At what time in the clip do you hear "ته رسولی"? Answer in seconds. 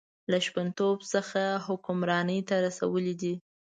2.49-3.13